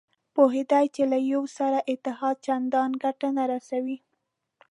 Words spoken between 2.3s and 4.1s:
چندانې ګټه نه رسوي.